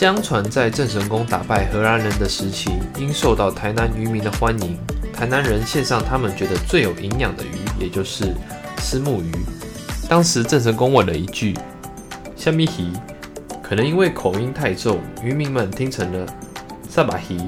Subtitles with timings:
[0.00, 4.78] 相传在郑成功打败荷兰人的时期，因受到台南渔民的欢迎，
[5.12, 8.34] 台南人献上他们觉得最有营养的鱼，也就是
[8.78, 9.30] 虱目鱼。
[10.08, 11.54] 当时郑成功问了一句
[12.34, 12.90] ：“虾米鱼？”
[13.62, 16.26] 可能因为口音太重，渔民们听成了
[16.88, 17.38] 萨巴鱼，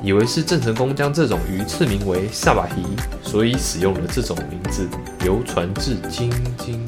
[0.00, 2.84] 以为是郑成功将这种鱼赐名为萨巴鱼，
[3.24, 4.88] 所以使用了这种名字，
[5.24, 6.30] 流传至今。
[6.58, 6.80] 今。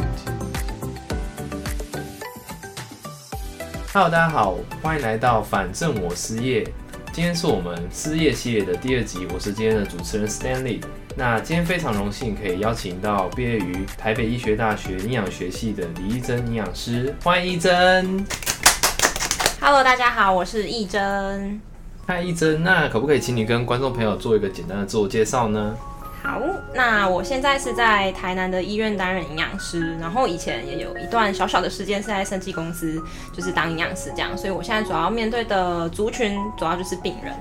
[3.93, 6.63] Hello，大家好，欢迎来到反正我失业。
[7.13, 10.81] 今天是我们失业系列的第二集，我是今天的主持人 Stanley。
[11.17, 18.25] 那今天非常荣幸可以邀请到毕业于台北医学大学营养学系的李义珍营养师，欢迎义珍。
[19.61, 21.61] Hello，大家好，我是义珍。
[22.07, 25.77] 嗨，义珍，那可不可以请你跟观众朋友做一个简单的自我介绍呢？
[26.23, 26.41] 好，
[26.75, 37.35] 那我现在是在台南的医院担任营养师，然后以前也有一段小小的时间是在生技公司，就是当营养师这样，所以我现在主要面对的族群主要就是病人。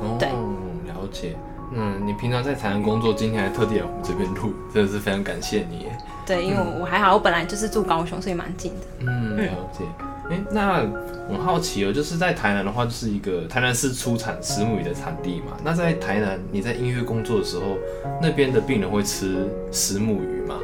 [0.00, 1.36] 哦，对，了解。
[1.74, 5.86] 嗯，你平常在台南工作，今天还特地来我们这边录，真的是非常感谢你。
[6.26, 8.86] 对，因为我我还好，我本来就是住高雄，所以蛮近的。
[9.00, 9.84] 嗯，了解。
[10.32, 10.82] 哎、欸，那
[11.28, 15.58] 我好奇哦，就是在台南的话，就是一个台南是出产石目鱼的产地嘛。
[15.62, 17.76] 那在台南，你在音乐工作的时候，
[18.20, 20.56] 那边的病人会吃石目鱼吗？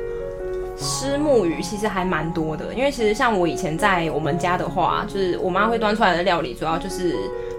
[0.78, 7.14] 虱目鱼其实还蛮多的，因为其实像我以前在我们家的话，就是我妈会端出来的料理，主要就是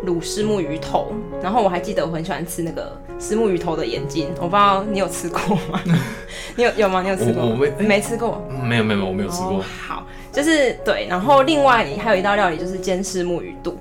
[0.08, 1.14] 卤虱目鱼头。
[1.44, 5.40] 然后我还记得我很喜欢吃那个虱目鱼头的眼睛，我不知道你有吃过
[5.72, 5.80] 吗？
[6.56, 7.04] 你有有吗？
[7.04, 7.44] 你有吃过？
[7.44, 8.42] 我，我没、欸、没吃过。
[8.64, 9.60] 没有没有，我没有吃过。
[9.60, 10.08] 哦、好。
[10.32, 13.78] 就是对，然后另外还有一道料理就是煎虱目鱼肚。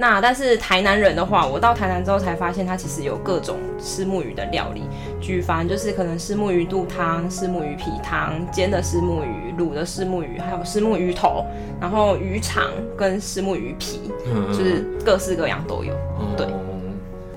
[0.00, 4.84] 那但是台南人的话，我到台南之后才发现，它其实有各种虱目鱼的料理，
[5.20, 11.44] 举凡就是可能虱目鱼肚汤、虱目鱼皮汤、煎的虱目鱼、卤的虱目鱼，还有虱目鱼头，
[11.80, 15.92] 然后鱼肠跟虱目鱼皮，嗯，就是各式各样都有。
[16.20, 16.46] 嗯、对，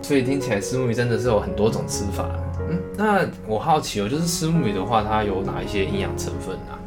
[0.04, 2.30] 所以听起来虱目鱼真的是有很多种吃法。
[2.70, 6.78] 嗯，那我好奇哦，就是虱目鱼的话，它有哪一些营养成分啊？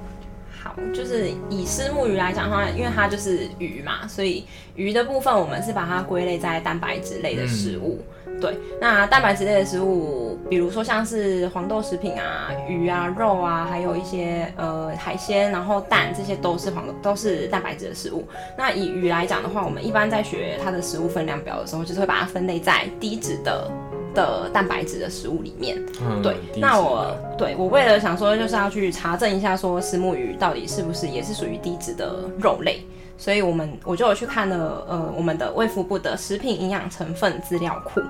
[0.92, 8.00] 就是以虱目鱼来讲的话，因为它就是鱼嘛，所以鱼的部分我们是把它归类在蛋白质类的食物。
[8.26, 18.26] 嗯、对，那蛋白质类的食物，比如说像是黄豆食品啊、鱼啊、肉啊，还有一些呃海鲜，然后蛋，这些都是黄都是蛋白质的食物。
[18.56, 23.70] 那以鱼来讲的话，我们一般在学它的食物分量表的时候，就是会把它分类在低脂的。
[24.14, 32.86] 的蛋白质的食物里面，嗯、对，那我对我为了想说，就是要去查证一下，说石目鱼到底是不是也是属于低脂的肉类，
[33.19, 38.00] 所以我们我就有去看了，呃，我们的卫福部的食品营养成分资料库，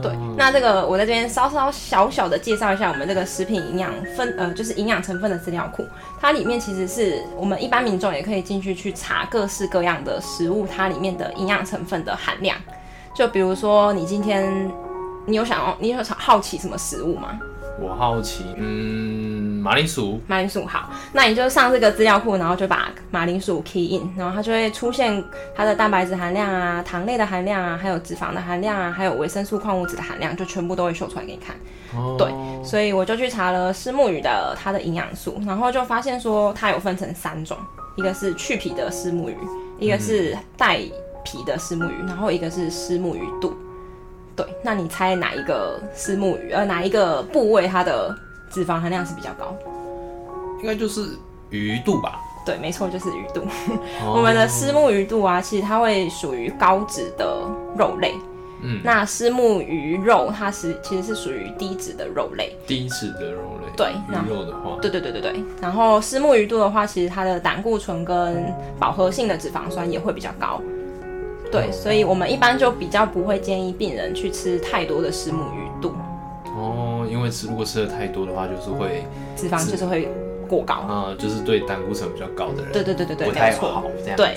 [0.00, 5.84] 对，嗯、那这个我在这边稍稍小小的介绍一下我们这个食品营养分，呃，就是营养成分的资料库，
[6.20, 12.56] 它里面其实是我们一般民众也可以进去去查各式各样的食物，它里面的营养成分的含量，
[13.14, 14.70] 就比如说你今天。
[15.26, 17.38] 你有想要，你有好奇什么食物吗？
[17.80, 20.20] 我好奇，嗯，马铃薯。
[20.26, 25.24] 马铃薯好，那你就上这个资料库，然后就把马铃薯 key in，然后它就会出现
[25.54, 31.56] 它的蛋白质含量啊、糖类的含量啊、还有脂肪的含量啊、还有维生素、矿物质的含量，就全部都会秀出来给你看。
[31.98, 32.14] 哦。
[32.18, 32.28] 对，
[32.62, 37.56] 所以我就去查了石目鱼的它的营养素，然后就发现说它有分成三种，
[37.96, 39.36] 一个是去皮的石目鱼，
[39.78, 40.76] 一个是带
[41.24, 43.56] 皮的石目鱼，然后一个是石目鱼肚。
[44.34, 46.52] 对，那你猜哪一个是木鱼？
[46.52, 48.14] 呃，哪一个部位它的
[48.50, 49.56] 脂肪含量是比较高？
[50.60, 51.10] 应该就是
[51.50, 52.20] 鱼肚吧？
[52.44, 53.40] 对，没错，就是鱼肚。
[54.04, 58.14] 哦、 我们的虱目鱼肚啊，其实它会属于高脂的肉类。
[58.64, 62.56] 嗯，那虱目鱼肉它是其实是属于低脂的肉类。
[62.66, 63.72] 低脂的肉类。
[63.76, 64.78] 对，鱼肉的话。
[64.80, 65.44] 对对对对对。
[65.60, 70.60] 然后虱目鱼肚的话，其实它的胆固醇跟饱和性的脂肪酸也会比较高。
[71.52, 75.92] 对，所以我们一般就比较不会建议病人去吃太多的石目鱼肚。
[76.56, 79.04] 哦，因为吃如果吃的太多的话，就是会
[79.36, 80.08] 脂肪就是会
[80.48, 80.74] 过高。
[80.74, 84.16] 啊、嗯，就是对胆固醇比较高的人，对对对对对，不太好这样。
[84.16, 84.36] 对，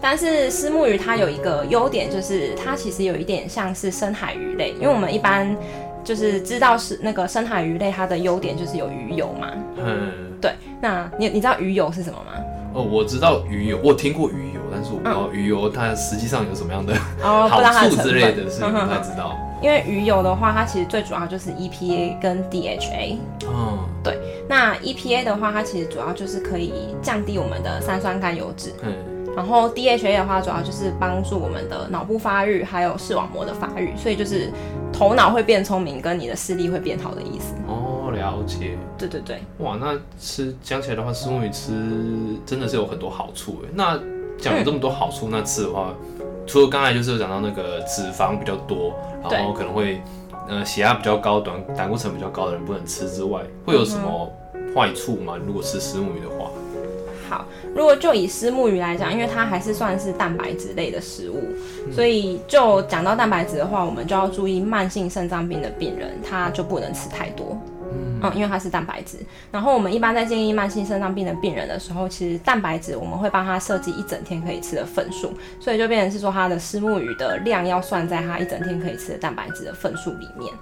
[0.00, 5.54] 但是石目鱼它有一个优点，就是它其实有一点像是深海鱼类，因为我们一般
[6.02, 9.50] 就是知道是那个深海鱼类，它的优点就是有鱼油嘛。
[9.76, 10.10] 嗯，
[10.40, 10.52] 对。
[10.80, 12.32] 那你你知道鱼油是什么吗？
[12.74, 14.60] 哦，我知道鱼油，我听过鱼油。
[14.74, 17.48] 但是我不知道鱼油它实际上有什么样的 好
[17.88, 19.38] 处之类的，是不太知道。
[19.62, 23.16] 因为鱼油的话，它其实最主要就是 EPA 跟 DHA。
[23.48, 24.18] 嗯，对。
[24.46, 28.74] 那 EPA 的话，它其实主要就是可以降低我们的三酸甘油脂。
[28.82, 28.92] 嗯。
[29.34, 34.52] 然后 DHA 的话，主要就是帮助我们的脑部发育，还有视网膜的发育，所以就是
[34.92, 37.54] 头脑会变聪明，跟你的视力会变好的意思。
[37.66, 38.76] 哦，了解。
[38.98, 39.42] 对对对。
[39.58, 41.72] 哇，那吃讲起来的话，虱目鱼吃
[42.44, 43.70] 真的是有很多好处哎。
[43.74, 43.98] 那
[44.38, 45.94] 讲了这么多好处，嗯、那吃的话
[46.46, 48.92] 除了刚才就是讲到那个脂肪比较多，
[49.30, 50.00] 然后可能会
[50.48, 54.30] 呃血压比较高、胆胆固醇比较高的人不能吃之外，会有什么
[54.74, 55.38] 坏处吗？
[55.46, 56.50] 如果吃石目鱼的话？
[57.30, 61.42] 好，如果就以虱目鱼来讲，因为它还是算是蛋白质类的食物，
[61.86, 67.58] 嗯、所以就讲到蛋白质的话，我们就要注意慢性肾脏病的病人，他就不能吃太多。
[68.24, 69.18] 嗯，因为它是蛋白质。
[69.50, 80.52] 然后我们一般在建议慢性肾脏病的病人的时候，其实蛋白质我们会帮他设计一整天可以吃的份数，所以就变成是说他的虱目鱼的量要算在他一整天可以吃的蛋白质的份数里面。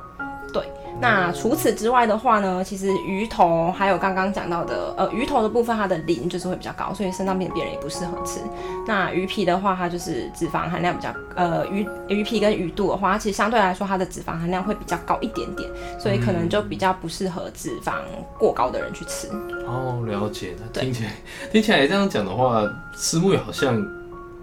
[0.53, 0.63] 对，
[1.01, 8.41] 那除此之外的话呢，其实鱼头还有刚刚讲到的，呃，鱼头的部分它的磷就是会比较高，所以肾脏病的病人也不适合吃。
[8.87, 15.69] 那鱼皮的话，它就是脂肪含量比较，呃，鱼鱼皮跟鱼肚的话，它其实相对来说它的脂肪含量会比较高一点点，
[15.99, 17.95] 所以可能就比较不适合脂肪
[18.39, 19.29] 过高的人去吃。
[19.67, 20.55] 哦，了解。
[20.61, 21.13] 那听起来
[21.51, 22.63] 听起来这样讲的话，
[22.95, 24.02] 虱目鱼好像。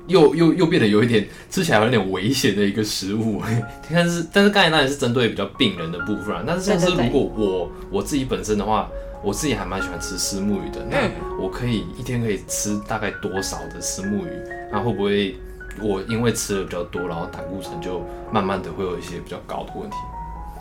[0.10, 3.42] 又又又变得有一点吃起来有点危险的一个食物，
[3.90, 6.44] 但是但是刚才那也是针对比较病人的部分啊。
[6.46, 8.90] 但是像是如果我我自己本身的话，
[9.24, 10.86] 我自己还蛮喜欢吃石目鱼的。
[10.90, 10.98] 那
[11.42, 14.30] 我可以一天可以吃大概多少的石目鱼？
[14.72, 15.38] 那会不会
[15.82, 18.02] 我因为吃的比较多，然后胆固醇就
[18.32, 19.96] 慢慢的会有一些比较高的问题？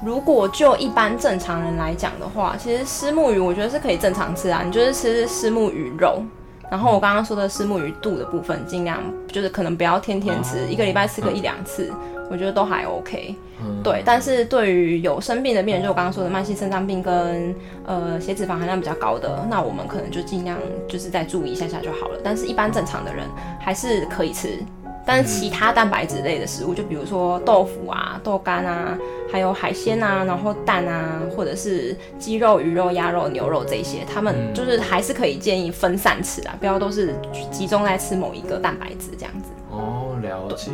[0.04, 4.62] 如果就一般正常人来讲的话，其实虱目鱼我觉得是可以正常吃啊。
[4.64, 6.22] 你就是吃虱目鱼肉。
[6.70, 13.34] 然后我刚刚说的是木鱼肚的部分，尽量就是可能不要天天吃，哦、一个礼拜吃个一两次，嗯、我觉得都还 OK。
[13.60, 17.54] 嗯、对，但是对于有生病的病人，就我刚刚说的慢性肾脏病跟
[17.84, 22.20] 呃血脂肪含量比较高的，那我们可能就尽量就是再注意一下下就好了。
[22.22, 23.26] 但是一般正常的人
[23.60, 24.58] 还是可以吃。
[25.10, 28.94] 但是其他蛋白质类的食物，就比如说豆腐啊、豆干啊，
[29.32, 37.14] 还有海鲜啊，然后蛋啊，或者是鸡肉、鱼肉、鸭肉、牛肉这些，他们就是还是可以建议分散吃啊，不要都是
[37.50, 39.48] 集中在吃某一个蛋白质这样子。
[39.70, 40.72] 哦，了解。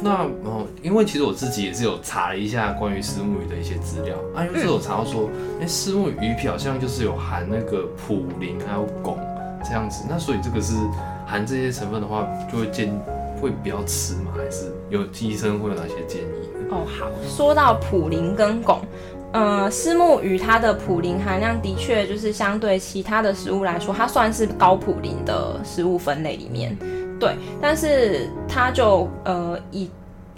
[0.00, 5.28] 那哦，因为其实我自己也是有查了一下关于石目鱼的一些资料啊，因为是有查到说，
[5.60, 9.18] 哎、嗯，虱目鱼鱼皮好像就是有含那个普林还有汞
[9.62, 10.72] 这样子，那所以这个是。
[11.32, 12.92] 含这些成分的话，就会建议
[13.40, 14.32] 会比较吃吗？
[14.36, 16.70] 还是有医生会有哪些建议？
[16.70, 18.80] 哦，好，说到普林跟汞，
[19.32, 26.76] 呃，丝木鱼它的普林含量的确就是相对其他的食物来说，它算是高普林的食物分类里面，
[27.18, 29.88] 对，但是它就呃以。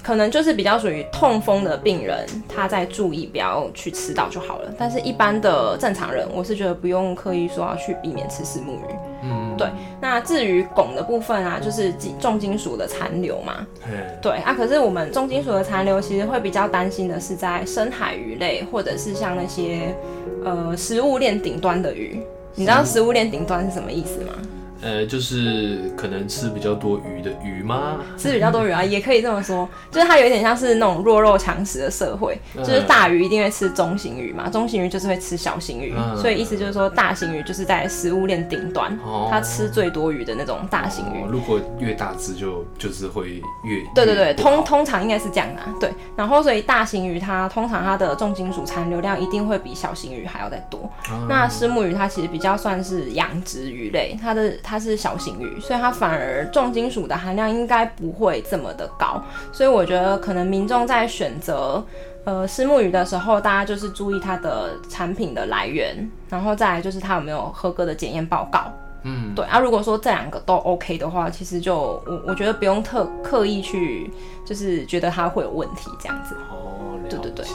[0.05, 4.71] 可能就是比较属于痛风的病人，他在注意不要去吃到就好了。
[4.77, 8.95] 但是，一般的正常人，我是觉得不用刻意说要去避免吃石目鱼。
[9.23, 9.67] 嗯，对。
[10.03, 11.91] 那至于汞的部分啊，就是
[12.21, 13.67] 重金属的残留嘛。
[13.81, 19.97] 嘿对啊，可是我们重金属的残留，其实会比较担心的是在深海鱼类，或者是像那些
[20.45, 22.21] 呃食物链顶端的鱼。
[22.55, 24.35] 你知道食物链顶端是什么意思吗？
[24.83, 28.01] 呃，就是可能吃比较多鱼的鱼吗？
[28.19, 41.23] 吃比较多鱼啊，也可以这么说，就是它有点像是那种弱肉强食的社会，就是大鱼一定会吃中型鱼嘛，中型鱼就是会吃小型鱼，嗯、所以意思就是说大型鱼就是在食物链顶端，哦、它吃最多鱼的那种大型鱼。
[41.23, 45.91] 哦、如果越大只就就是会越对对对，通通常应该是这样的，对。
[46.17, 50.91] 然后所以大型鱼它通常它的重金属残留量一定会比小型鱼还要再多。
[51.11, 54.81] 嗯、那虱目鱼它其实比较算是养殖鱼类，它的它。
[54.85, 61.83] 是小型鱼，所以它反而重金属的含量应该不会这么的高，所以我觉得可能民众在选择
[62.25, 68.71] 呃石目鱼的时候，大家就是注意它的产品的来源，然后再来就是它有没有合格的检验报告。
[69.05, 74.11] 嗯，对啊，如果说这两个都 OK 的话，其实就我我觉得不用特刻意去
[74.45, 76.35] 就是觉得它会有问题这样子。
[76.51, 77.01] 哦。
[77.09, 77.47] 对对对。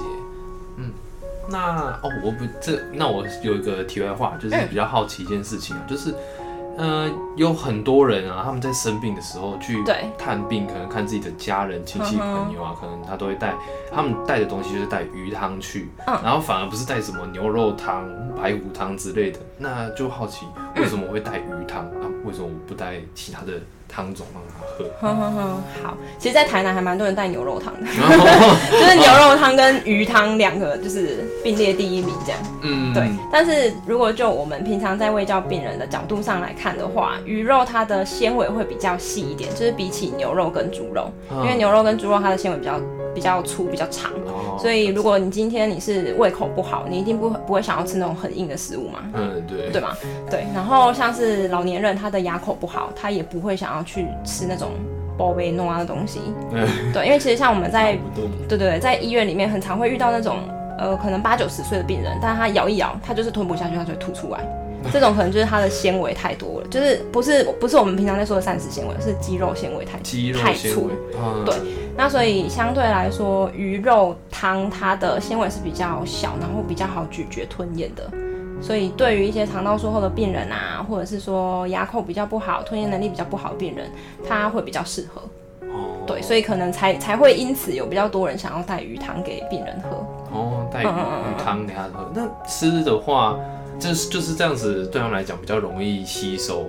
[0.78, 0.92] 嗯，
[1.48, 6.12] 那哦，我不这那我有一个题外话，就是比较好奇一件事情啊，嗯、就是。
[6.80, 9.84] 呃，有很多人啊，他们在生病的时候去
[10.18, 13.54] 探病，可能看自己的家人、亲戚、朋友啊，可能他都会带，
[13.92, 22.06] 他们带的东西就是带鱼汤去，嗯、然后反而不是带什么牛肉汤、排骨汤之类的，那就好奇为什么会带鱼汤、嗯、啊？
[22.26, 23.54] 为什么我不带其他的？
[23.92, 24.86] 汤种让他喝。
[25.02, 25.98] 呵呵呵，好。
[26.20, 27.88] 其实，在台南还蛮多人带牛肉汤的，
[28.72, 32.40] 就是牛肉汤跟鱼汤两个就是并列第一名这样。
[32.62, 33.10] 嗯，对。
[33.32, 42.80] 但是如果就我们平常在卫教病人的角度上来看的话，鱼肉它的纤维会比较细一点，就是比起牛肉跟猪肉，因为牛肉跟猪肉它的纤维比较
[43.14, 44.12] 比较粗、比较长，
[44.58, 49.00] 所以如果你今天你是胃口不好，你一定不不会想要吃那种很硬的食物嘛。
[49.14, 49.70] 嗯，对。
[49.72, 49.90] 对嘛？
[50.30, 50.46] 对。
[50.56, 53.84] 然后像是老年人，他的牙口不好，他也不会想要。
[53.90, 54.70] 去吃那种
[55.18, 56.20] 包贝诺啊的东西，
[56.94, 57.98] 对，因为其实像我们在，
[58.48, 60.38] 对对对，在医院里面很常会遇到那种，
[60.78, 64.40] 呃，可能八九十岁的病人，但是他咬一咬，他就是吞不下去，他就会吐出来。
[64.92, 70.90] 这种可能就是它的纤维太多了，就是不是不是我们平常在说的膳食纤维，是肌肉纤维太肌肉太粗。
[71.16, 71.56] 嗯、对，
[71.98, 78.10] 那所以相对来说，鱼肉汤它的纤维是比较小，然后比较好咀嚼吞咽的。
[78.62, 83.90] 所以对于一些肠道术后的病人啊，或者是说牙口比较不好、吞咽能力比较不好的病人，
[84.28, 85.22] 他会比较适合。
[85.62, 86.04] 哦。
[86.06, 90.06] 对，所以可能才才会因此有比较多人想要带鱼汤给病人喝。
[90.32, 92.12] 哦，带鱼鱼汤给他喝。
[92.14, 93.38] 那吃的话，
[93.80, 96.66] 就是就是这样子，对他们来讲比较容易吸收，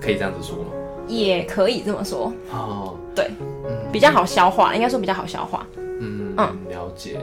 [0.00, 0.70] 可以这样子说吗？
[1.08, 2.32] 也可以这么说。
[2.52, 3.30] 哦，对，
[3.64, 5.66] 嗯，比较好消化，应该说比较好消化。
[5.76, 7.18] 嗯嗯，了解。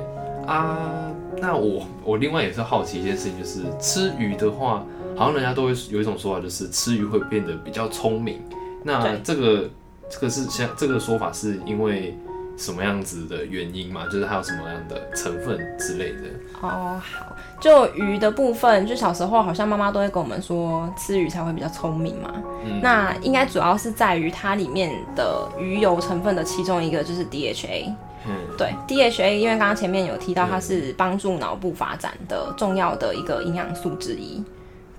[0.45, 8.41] 啊，那我我另外也是好奇一件事情，就是吃鱼的话，好像人家都会有一种说法，就是吃鱼会变得比较聪明。
[8.83, 9.69] 那这个
[10.09, 12.17] 这个是像这个说法是因为
[12.57, 14.05] 什么样子的原因嘛？
[14.05, 16.23] 就是它有什么样的成分之类的？
[16.59, 22.33] 哦，好，就鱼的部分，就小时候好像妈妈都会跟我们说，吃鱼才会比较聪明嘛。
[22.65, 27.93] 嗯，那应该主要是在于它里面的鱼油成分的其中一个就是 DHA。
[28.25, 34.43] 嗯，对，DHA，因为刚刚前面有提到，它是帮助脑部发展的重要的一个营养素之一。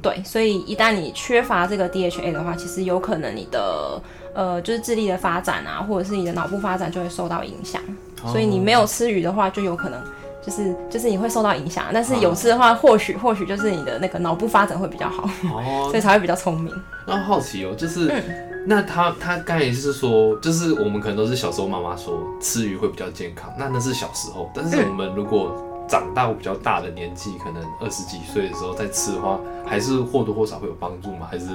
[0.00, 4.00] 对，所以一旦你缺乏这个 DHA 的话，其实有可能你的
[4.38, 7.82] 呃，就是智力的发展啊，或者是你的脑部发展就会受到影响。
[8.22, 8.30] 哦。
[8.30, 10.00] 所以你没有吃鱼的话，就有可能
[10.40, 11.86] 就是就是你会受到影响。
[11.92, 16.72] 但是有吃的话，或许或许就是你的那个脑部发展会比较好，哦，所以才会比较聪明。
[17.04, 18.08] 那好奇哦，就是。
[18.08, 24.50] 嗯那他他刚才是说，就是我们可能都是小时候妈妈说吃鱼会比较健康，那那是小时候。
[24.54, 25.56] 但是我们如果
[25.88, 31.26] 长大比较大的年纪，可能二十几岁的时候再吃的话，还是或多或少会有帮助吗？
[31.30, 31.46] 还是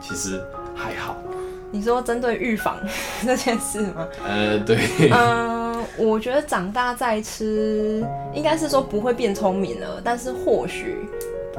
[0.00, 0.42] 其实
[0.74, 1.14] 还好？
[1.70, 2.78] 你说针对预防
[3.24, 4.06] 这件事吗？
[4.26, 4.78] 呃，对。
[5.10, 10.96] 嗯、呃，我觉得长大再吃，应该是说不会变聪明了，但是或许。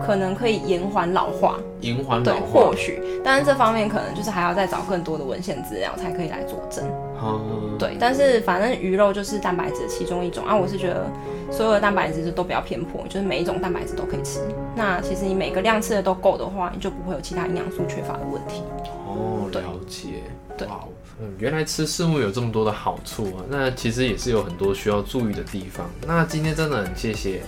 [0.01, 6.85] 可能可以延缓老化，延缓老化，对，或许，但是这方面可能就是还要再找更多的文献资料才可以来佐证。
[7.21, 11.05] 嗯，对，但是反正鱼肉就是蛋白质其中一种啊，我是觉得
[11.51, 14.39] 所有的蛋白质就都不要偏颇，就是每一种蛋白质都可以吃。
[14.75, 18.63] 那其实你每个量吃的都够的话，你就不会有其他营养素缺乏的问题。
[19.07, 20.23] 哦，了解。
[20.57, 20.83] 对，哇，
[21.21, 25.89] 嗯，原来吃食物有这么多的好处啊，那其实也是有很多需要注意的地方。
[26.05, 27.41] 那今天真的很谢谢。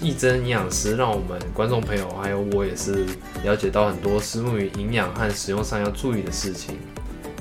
[0.00, 3.06] 一真营养师让我们观众朋友还有我也是
[3.44, 6.76] 了解到很多虱目鱼营养和使用上要注意的事情。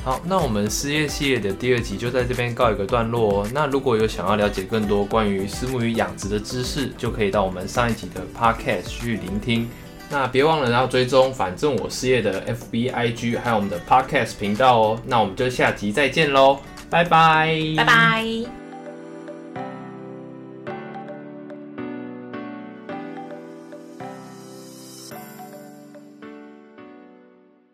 [0.03, 3.47] 好，那我们失业系列的第二集就在这边告一个段落哦。
[3.53, 9.69] 那如果有想要了解更多关于私募鱼养殖的知识，就可以到我们上一集的 podcast 去聆听。
[10.09, 15.01] 那别忘了要追踪反正我失业的 FBIG 还有我们的 podcast 频道哦。
[15.07, 18.62] 那我们就下集再见喽，拜拜，拜拜。